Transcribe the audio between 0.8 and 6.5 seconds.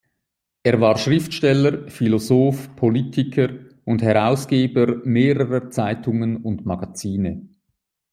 war Schriftsteller, Philosoph, Politiker und Herausgeber mehrerer Zeitungen